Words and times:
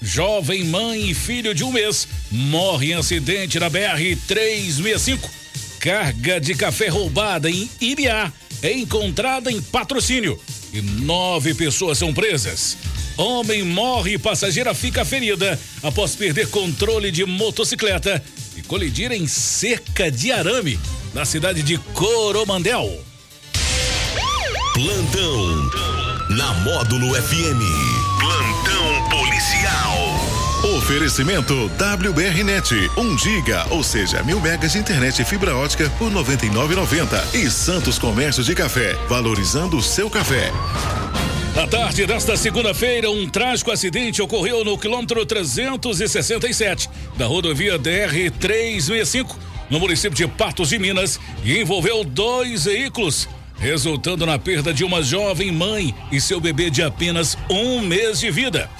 Jovem 0.00 0.64
mãe 0.64 1.10
e 1.10 1.14
filho 1.14 1.54
de 1.54 1.64
um 1.64 1.72
mês 1.72 2.06
morre 2.30 2.92
em 2.92 2.94
acidente 2.94 3.58
na 3.58 3.68
BR 3.68 4.16
365. 4.26 5.28
Carga 5.80 6.40
de 6.40 6.54
café 6.54 6.88
roubada 6.88 7.50
em 7.50 7.68
Ibiá 7.80 8.32
é 8.62 8.72
encontrada 8.72 9.50
em 9.50 9.60
patrocínio 9.60 10.38
e 10.72 10.80
nove 10.80 11.54
pessoas 11.54 11.98
são 11.98 12.12
presas. 12.12 12.76
Homem 13.16 13.62
morre 13.64 14.14
e 14.14 14.18
passageira 14.18 14.74
fica 14.74 15.04
ferida 15.04 15.58
após 15.82 16.14
perder 16.14 16.48
controle 16.48 17.10
de 17.10 17.24
motocicleta 17.24 18.22
e 18.56 18.62
colidir 18.62 19.10
em 19.10 19.26
cerca 19.26 20.10
de 20.10 20.30
arame 20.30 20.78
na 21.12 21.24
cidade 21.24 21.62
de 21.62 21.78
Coromandel. 21.78 23.04
Plantão 24.74 25.70
na 26.30 26.52
Módulo 26.54 27.14
FM. 27.14 27.97
Oferecimento 30.88 31.70
WBRnet, 31.76 32.90
1 32.96 33.18
giga, 33.18 33.66
ou 33.68 33.84
seja, 33.84 34.22
mil 34.22 34.40
megas 34.40 34.72
de 34.72 34.78
internet 34.78 35.20
e 35.20 35.24
fibra 35.24 35.54
ótica 35.54 35.90
por 35.98 36.10
99,90 36.10 37.34
e 37.34 37.50
Santos 37.50 37.98
Comércio 37.98 38.42
de 38.42 38.54
Café, 38.54 38.94
valorizando 39.06 39.76
o 39.76 39.82
seu 39.82 40.08
café. 40.08 40.50
Na 41.54 41.66
tarde 41.66 42.06
desta 42.06 42.38
segunda-feira, 42.38 43.10
um 43.10 43.28
trágico 43.28 43.70
acidente 43.70 44.22
ocorreu 44.22 44.64
no 44.64 44.78
quilômetro 44.78 45.26
367 45.26 46.88
da 47.18 47.26
rodovia 47.26 47.76
DR 47.76 48.30
365, 48.40 49.38
no 49.68 49.78
município 49.78 50.16
de 50.16 50.26
Patos 50.26 50.70
de 50.70 50.78
Minas, 50.78 51.20
e 51.44 51.58
envolveu 51.58 52.02
dois 52.02 52.64
veículos, 52.64 53.28
resultando 53.58 54.24
na 54.24 54.38
perda 54.38 54.72
de 54.72 54.84
uma 54.84 55.02
jovem 55.02 55.52
mãe 55.52 55.94
e 56.10 56.18
seu 56.18 56.40
bebê 56.40 56.70
de 56.70 56.82
apenas 56.82 57.36
um 57.50 57.82
mês 57.82 58.20
de 58.20 58.30
vida. 58.30 58.70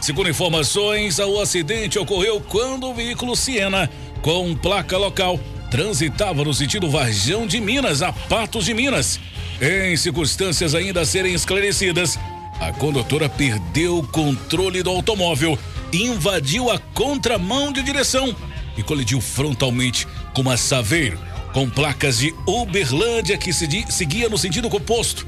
Segundo 0.00 0.30
informações, 0.30 1.18
o 1.18 1.40
acidente 1.40 1.98
ocorreu 1.98 2.40
quando 2.40 2.88
o 2.88 2.94
veículo 2.94 3.34
Siena, 3.34 3.90
com 4.22 4.54
placa 4.54 4.96
local, 4.96 5.40
transitava 5.70 6.44
no 6.44 6.54
sentido 6.54 6.88
Varjão 6.88 7.46
de 7.46 7.60
Minas 7.60 8.02
a 8.02 8.12
Patos 8.12 8.64
de 8.64 8.74
Minas. 8.74 9.18
Em 9.60 9.96
circunstâncias 9.96 10.74
ainda 10.74 11.00
a 11.00 11.06
serem 11.06 11.34
esclarecidas, 11.34 12.18
a 12.60 12.72
condutora 12.72 13.28
perdeu 13.28 13.98
o 13.98 14.06
controle 14.06 14.82
do 14.82 14.90
automóvel, 14.90 15.58
invadiu 15.92 16.70
a 16.70 16.78
contramão 16.78 17.72
de 17.72 17.82
direção 17.82 18.34
e 18.76 18.82
colidiu 18.82 19.20
frontalmente 19.20 20.06
com 20.34 20.42
uma 20.42 20.56
Saveiro, 20.56 21.18
com 21.52 21.68
placas 21.68 22.18
de 22.18 22.34
Uberlândia 22.46 23.38
que 23.38 23.52
se 23.52 23.66
seguia 23.88 24.28
no 24.28 24.38
sentido 24.38 24.68
oposto. 24.68 25.26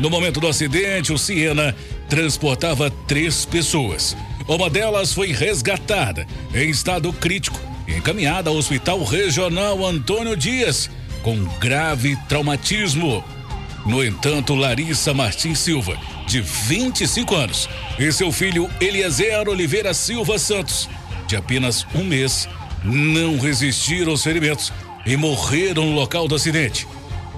No 0.00 0.08
momento 0.08 0.40
do 0.40 0.48
acidente, 0.48 1.12
o 1.12 1.18
Siena 1.18 1.76
transportava 2.08 2.90
três 2.90 3.44
pessoas. 3.44 4.16
Uma 4.48 4.70
delas 4.70 5.12
foi 5.12 5.30
resgatada 5.30 6.26
em 6.54 6.70
estado 6.70 7.12
crítico 7.12 7.60
e 7.86 7.96
encaminhada 7.96 8.48
ao 8.48 8.56
Hospital 8.56 9.04
Regional 9.04 9.84
Antônio 9.84 10.34
Dias 10.34 10.88
com 11.22 11.44
grave 11.58 12.16
traumatismo. 12.30 13.22
No 13.84 14.02
entanto, 14.02 14.54
Larissa 14.54 15.12
Martins 15.12 15.58
Silva, 15.58 15.98
de 16.26 16.40
25 16.40 17.34
anos, 17.34 17.68
e 17.98 18.10
seu 18.10 18.32
filho 18.32 18.70
Eliezer 18.80 19.46
Oliveira 19.50 19.92
Silva 19.92 20.38
Santos, 20.38 20.88
de 21.26 21.36
apenas 21.36 21.86
um 21.94 22.04
mês, 22.04 22.48
não 22.82 23.38
resistiram 23.38 24.12
aos 24.12 24.22
ferimentos 24.22 24.72
e 25.04 25.14
morreram 25.14 25.84
no 25.84 25.94
local 25.94 26.26
do 26.26 26.34
acidente. 26.34 26.86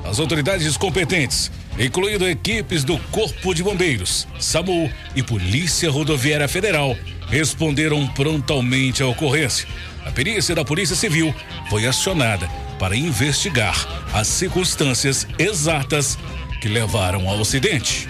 As 0.05 0.19
autoridades 0.19 0.77
competentes, 0.77 1.51
incluindo 1.79 2.29
equipes 2.29 2.85
do 2.85 2.99
Corpo 3.11 3.55
de 3.55 3.63
Bombeiros, 3.63 4.27
SAMU 4.39 4.91
e 5.15 5.23
Polícia 5.23 5.91
Rodoviária 5.91 6.49
Federal, 6.49 6.97
responderam 7.29 8.07
prontamente 8.09 9.03
à 9.03 9.07
ocorrência. 9.07 9.67
A 10.05 10.11
perícia 10.11 10.55
da 10.55 10.65
Polícia 10.65 10.97
Civil 10.97 11.35
foi 11.71 11.87
acionada 11.87 12.49
para 12.79 12.97
investigar 12.97 13.87
as 14.13 14.27
circunstâncias 14.27 15.27
exatas 15.39 16.19
que 16.61 16.69
levaram 16.69 17.29
ao 17.29 17.41
acidente. 17.41 18.09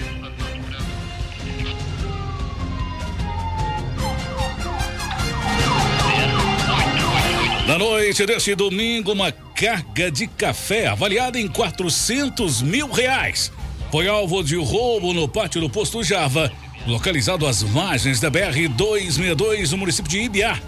Noite 7.83 8.25
deste 8.25 8.55
domingo, 8.55 9.11
uma 9.11 9.33
carga 9.33 10.09
de 10.09 10.29
café 10.29 10.87
avaliada 10.87 11.37
em 11.41 11.49
400 11.49 12.63
mil 12.63 12.89
reais 12.89 13.51
foi 13.91 14.07
alvo 14.07 14.41
de 14.41 14.55
roubo 14.55 15.13
no 15.13 15.27
pátio 15.27 15.61
do 15.61 15.69
posto 15.69 16.01
Java, 16.01 16.51
localizado 16.87 17.45
às 17.45 17.65
margens 17.65 18.21
da 18.21 18.31
BR 18.31 18.69
262 18.69 19.73
no 19.73 19.79
município 19.79 20.09
de 20.09 20.21
Ibiá. 20.21 20.61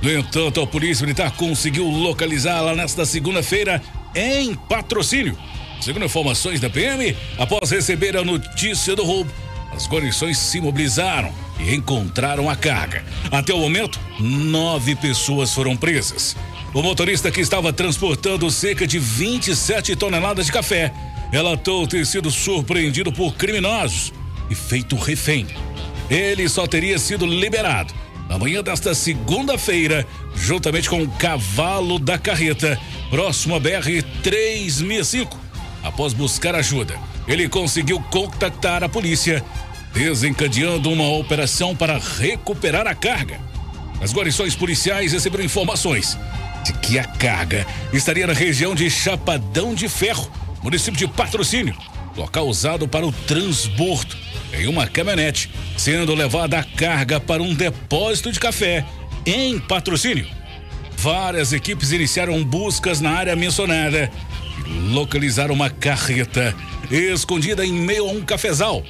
No 0.00 0.10
entanto, 0.10 0.62
a 0.62 0.66
Polícia 0.66 1.04
Militar 1.04 1.30
conseguiu 1.36 1.86
localizá-la 1.88 2.74
nesta 2.74 3.04
segunda-feira 3.04 3.82
em 4.14 4.54
patrocínio. 4.54 5.36
Segundo 5.78 6.06
informações 6.06 6.58
da 6.58 6.70
PM, 6.70 7.14
após 7.36 7.70
receber 7.70 8.16
a 8.16 8.24
notícia 8.24 8.96
do 8.96 9.04
roubo, 9.04 9.30
as 9.74 9.86
guarnições 9.86 10.38
se 10.38 10.58
mobilizaram 10.58 11.34
e 11.58 11.74
encontraram 11.74 12.48
a 12.48 12.56
carga. 12.56 13.04
Até 13.30 13.52
o 13.52 13.58
momento, 13.58 13.98
nove 14.18 14.94
pessoas 14.94 15.52
foram 15.52 15.76
presas. 15.76 16.36
O 16.74 16.82
motorista 16.82 17.30
que 17.30 17.40
estava 17.40 17.72
transportando 17.72 18.50
cerca 18.50 18.86
de 18.86 18.98
27 18.98 19.96
toneladas 19.96 20.46
de 20.46 20.52
café 20.52 20.92
relatou 21.32 21.86
ter 21.86 22.04
sido 22.06 22.30
surpreendido 22.30 23.12
por 23.12 23.34
criminosos 23.34 24.12
e 24.50 24.54
feito 24.54 24.96
refém. 24.96 25.46
Ele 26.10 26.48
só 26.48 26.66
teria 26.66 26.98
sido 26.98 27.26
liberado 27.26 27.92
na 28.28 28.38
manhã 28.38 28.62
desta 28.62 28.94
segunda-feira, 28.94 30.06
juntamente 30.34 30.88
com 30.88 31.02
o 31.02 31.08
cavalo 31.08 31.98
da 31.98 32.18
carreta, 32.18 32.78
próximo 33.08 33.54
à 33.54 33.60
BR 33.60 34.02
365. 34.22 35.38
Após 35.82 36.12
buscar 36.12 36.54
ajuda, 36.54 36.98
ele 37.28 37.48
conseguiu 37.48 38.00
contactar 38.10 38.82
a 38.82 38.88
polícia, 38.88 39.44
desencadeando 39.96 40.92
uma 40.92 41.08
operação 41.08 41.74
para 41.74 41.98
recuperar 41.98 42.86
a 42.86 42.94
carga. 42.94 43.40
As 43.98 44.12
guarnições 44.12 44.54
policiais 44.54 45.14
receberam 45.14 45.42
informações 45.42 46.18
de 46.62 46.74
que 46.74 46.98
a 46.98 47.04
carga 47.04 47.66
estaria 47.94 48.26
na 48.26 48.34
região 48.34 48.74
de 48.74 48.90
Chapadão 48.90 49.74
de 49.74 49.88
Ferro, 49.88 50.30
município 50.62 50.98
de 50.98 51.08
Patrocínio, 51.08 51.74
local 52.14 52.46
usado 52.46 52.86
para 52.86 53.06
o 53.06 53.12
transbordo 53.12 54.14
em 54.52 54.66
uma 54.66 54.86
caminhonete, 54.86 55.50
sendo 55.78 56.14
levada 56.14 56.58
a 56.58 56.62
carga 56.62 57.18
para 57.18 57.42
um 57.42 57.54
depósito 57.54 58.30
de 58.30 58.38
café 58.38 58.84
em 59.24 59.58
patrocínio. 59.58 60.26
Várias 60.98 61.54
equipes 61.54 61.90
iniciaram 61.92 62.44
buscas 62.44 63.00
na 63.00 63.12
área 63.12 63.34
mencionada 63.34 64.10
e 64.66 64.92
localizaram 64.92 65.54
uma 65.54 65.70
carreta 65.70 66.54
escondida 66.90 67.64
em 67.64 67.72
meio 67.72 68.06
a 68.06 68.12
um 68.12 68.20
cafezal. 68.20 68.84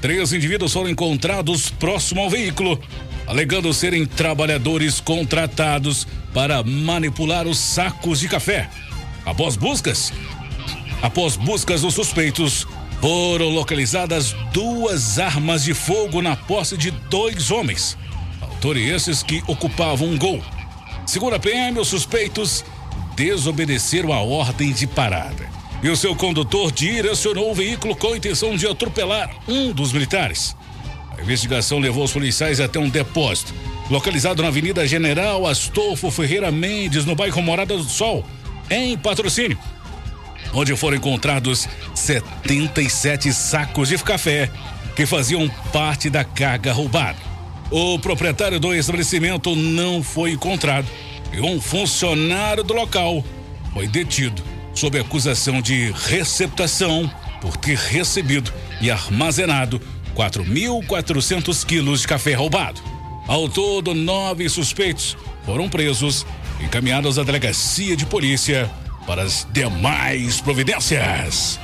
Três 0.00 0.32
indivíduos 0.32 0.72
foram 0.72 0.90
encontrados 0.90 1.70
próximo 1.70 2.20
ao 2.20 2.30
veículo, 2.30 2.78
alegando 3.26 3.72
serem 3.72 4.04
trabalhadores 4.06 5.00
contratados 5.00 6.06
para 6.34 6.62
manipular 6.62 7.46
os 7.46 7.58
sacos 7.58 8.20
de 8.20 8.28
café. 8.28 8.68
Após 9.24 9.56
buscas, 9.56 10.12
após 11.02 11.36
buscas 11.36 11.80
dos 11.80 11.94
suspeitos, 11.94 12.66
foram 13.00 13.48
localizadas 13.50 14.34
duas 14.52 15.18
armas 15.18 15.64
de 15.64 15.74
fogo 15.74 16.22
na 16.22 16.36
posse 16.36 16.76
de 16.76 16.90
dois 16.90 17.50
homens, 17.50 17.96
autores 18.40 19.22
que 19.22 19.42
ocupavam 19.46 20.08
um 20.08 20.18
gol. 20.18 20.42
Segundo 21.06 21.34
a 21.34 21.38
PM, 21.38 21.78
os 21.78 21.88
suspeitos 21.88 22.64
desobedeceram 23.16 24.12
a 24.12 24.20
ordem 24.20 24.72
de 24.72 24.86
parada 24.86 25.55
e 25.86 25.88
o 25.88 25.96
seu 25.96 26.16
condutor 26.16 26.72
direcionou 26.72 27.48
o 27.48 27.54
veículo 27.54 27.94
com 27.94 28.12
a 28.12 28.16
intenção 28.16 28.56
de 28.56 28.66
atropelar 28.66 29.30
um 29.46 29.70
dos 29.70 29.92
militares. 29.92 30.56
A 31.16 31.22
investigação 31.22 31.78
levou 31.78 32.02
os 32.02 32.12
policiais 32.12 32.58
até 32.58 32.76
um 32.76 32.88
depósito, 32.88 33.54
localizado 33.88 34.42
na 34.42 34.48
Avenida 34.48 34.84
General 34.84 35.46
Astolfo 35.46 36.10
Ferreira 36.10 36.50
Mendes, 36.50 37.04
no 37.04 37.14
bairro 37.14 37.40
Morada 37.40 37.76
do 37.76 37.84
Sol, 37.84 38.24
em 38.68 38.98
patrocínio 38.98 39.56
onde 40.52 40.74
foram 40.74 40.96
encontrados 40.96 41.68
77 41.94 43.32
sacos 43.32 43.88
de 43.88 43.98
café 43.98 44.50
que 44.96 45.06
faziam 45.06 45.48
parte 45.72 46.08
da 46.08 46.24
carga 46.24 46.72
roubada. 46.72 47.18
O 47.70 47.98
proprietário 47.98 48.58
do 48.58 48.74
estabelecimento 48.74 49.54
não 49.54 50.02
foi 50.02 50.32
encontrado 50.32 50.86
e 51.32 51.40
um 51.40 51.60
funcionário 51.60 52.64
do 52.64 52.74
local 52.74 53.24
foi 53.72 53.86
detido 53.86 54.55
sob 54.76 54.98
acusação 54.98 55.62
de 55.62 55.90
receptação 55.90 57.10
por 57.40 57.56
ter 57.56 57.78
recebido 57.78 58.52
e 58.80 58.90
armazenado 58.90 59.80
4.400 60.14 61.64
quilos 61.64 62.02
de 62.02 62.08
café 62.08 62.34
roubado. 62.34 62.80
Ao 63.26 63.48
todo, 63.48 63.94
nove 63.94 64.48
suspeitos 64.48 65.16
foram 65.44 65.68
presos 65.68 66.26
e 66.60 66.64
encaminhados 66.64 67.18
à 67.18 67.24
delegacia 67.24 67.96
de 67.96 68.04
polícia 68.04 68.70
para 69.06 69.22
as 69.22 69.46
demais 69.50 70.40
providências. 70.40 71.58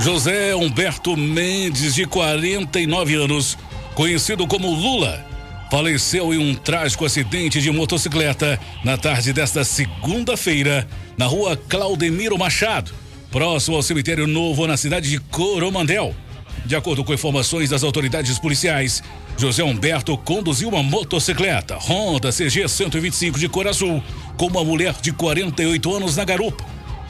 José 0.00 0.52
Humberto 0.56 1.16
Mendes, 1.16 1.94
de 1.94 2.06
49 2.06 3.14
anos, 3.14 3.56
conhecido 3.94 4.48
como 4.48 4.74
Lula, 4.74 5.31
faleceu 5.72 6.34
em 6.34 6.36
um 6.36 6.54
trágico 6.54 7.06
acidente 7.06 7.58
de 7.58 7.70
motocicleta 7.70 8.60
na 8.84 8.98
tarde 8.98 9.32
desta 9.32 9.64
segunda-feira, 9.64 10.86
na 11.16 11.24
rua 11.24 11.56
Claudemiro 11.56 12.36
Machado, 12.36 12.92
próximo 13.30 13.76
ao 13.76 13.82
cemitério 13.82 14.26
novo 14.26 14.66
na 14.66 14.76
cidade 14.76 15.08
de 15.08 15.18
Coromandel. 15.18 16.14
De 16.66 16.76
acordo 16.76 17.02
com 17.02 17.14
informações 17.14 17.70
das 17.70 17.82
autoridades 17.82 18.38
policiais, 18.38 19.02
José 19.38 19.64
Humberto 19.64 20.14
conduziu 20.18 20.68
uma 20.68 20.82
motocicleta 20.82 21.78
Honda 21.78 22.30
CG 22.30 22.68
125 22.68 23.38
de 23.38 23.48
cor 23.48 23.66
azul 23.66 24.04
com 24.36 24.48
uma 24.48 24.62
mulher 24.62 24.94
de 25.00 25.10
48 25.10 25.96
anos 25.96 26.16
na 26.18 26.24
garupa. 26.26 26.66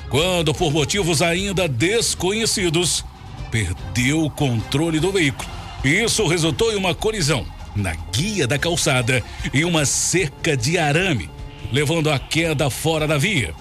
Quando, 0.09 0.55
por 0.55 0.73
motivos 0.73 1.21
ainda 1.21 1.67
desconhecidos, 1.67 3.05
perdeu 3.51 4.25
o 4.25 4.31
controle 4.31 5.01
do 5.01 5.11
veículo. 5.11 5.51
Isso 5.83 6.29
resultou 6.29 6.73
em 6.73 6.77
uma 6.77 6.95
colisão 6.95 7.45
na 7.75 7.95
guia 8.13 8.47
da 8.47 8.59
calçada 8.59 9.23
e 9.53 9.65
uma 9.65 9.85
cerca 9.85 10.57
de 10.57 10.79
arame, 10.79 11.31
levando 11.73 12.11
a 12.11 12.19
queda 12.19 12.69
fora 12.71 13.07
da 13.07 13.19
via. 13.19 13.55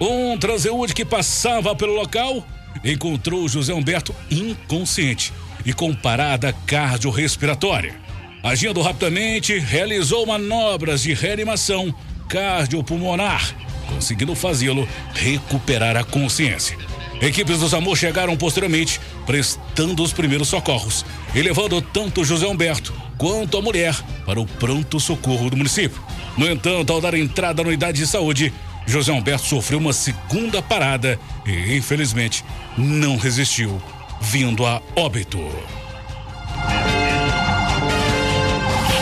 Um 0.00 0.36
transeúde 0.36 0.94
que 0.94 1.04
passava 1.04 1.74
pelo 1.76 1.94
local 1.94 2.44
encontrou 2.84 3.48
José 3.48 3.72
Humberto 3.72 4.14
inconsciente 4.30 5.32
e 5.64 5.72
com 5.72 5.94
parada 5.94 6.52
cardiorrespiratória. 6.66 7.94
Agindo 8.42 8.82
rapidamente, 8.82 9.56
realizou 9.58 10.26
manobras 10.26 11.02
de 11.02 11.14
reanimação 11.14 11.94
cardiopulmonar, 12.28 13.54
conseguindo 13.88 14.34
fazê-lo 14.34 14.88
recuperar 15.14 15.96
a 15.96 16.02
consciência. 16.02 16.76
Equipes 17.20 17.60
do 17.60 17.68
SAMU 17.68 17.94
chegaram 17.94 18.36
posteriormente, 18.36 19.00
prestando 19.24 20.02
os 20.02 20.12
primeiros 20.12 20.48
socorros 20.48 21.06
e 21.32 21.40
levando 21.40 21.80
tanto 21.80 22.24
José 22.24 22.48
Humberto 22.48 22.92
quanto 23.22 23.56
a 23.56 23.62
mulher 23.62 23.94
para 24.26 24.40
o 24.40 24.44
pronto-socorro 24.44 25.48
do 25.48 25.56
município. 25.56 26.02
No 26.36 26.50
entanto, 26.50 26.92
ao 26.92 27.00
dar 27.00 27.14
entrada 27.14 27.62
na 27.62 27.68
unidade 27.68 27.98
de 27.98 28.06
saúde, 28.06 28.52
José 28.84 29.12
Humberto 29.12 29.46
sofreu 29.46 29.78
uma 29.78 29.92
segunda 29.92 30.60
parada 30.60 31.16
e, 31.46 31.76
infelizmente, 31.76 32.44
não 32.76 33.16
resistiu, 33.16 33.80
vindo 34.20 34.66
a 34.66 34.82
óbito. 34.96 35.38